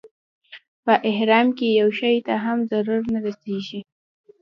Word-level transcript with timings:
په 0.83 0.93
احرام 1.09 1.47
کې 1.57 1.67
یو 1.79 1.89
شي 1.99 2.15
ته 2.25 2.33
هم 2.43 2.57
ضرر 2.71 3.01
نه 3.13 3.19
رسېږي. 3.25 3.81